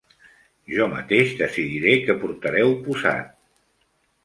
[0.75, 3.31] Jo mateix decidiré què portareu posat.